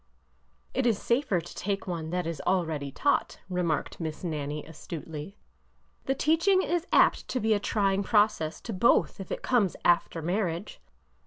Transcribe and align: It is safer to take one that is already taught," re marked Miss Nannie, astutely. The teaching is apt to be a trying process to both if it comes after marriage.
It 0.73 0.87
is 0.87 0.99
safer 0.99 1.39
to 1.39 1.53
take 1.55 1.85
one 1.85 2.09
that 2.09 2.25
is 2.25 2.41
already 2.47 2.91
taught," 2.91 3.39
re 3.51 3.61
marked 3.61 3.99
Miss 3.99 4.23
Nannie, 4.23 4.65
astutely. 4.65 5.37
The 6.05 6.15
teaching 6.15 6.63
is 6.63 6.87
apt 6.91 7.27
to 7.27 7.39
be 7.39 7.53
a 7.53 7.59
trying 7.59 8.01
process 8.01 8.59
to 8.61 8.73
both 8.73 9.19
if 9.19 9.31
it 9.31 9.43
comes 9.43 9.75
after 9.85 10.23
marriage. 10.23 10.81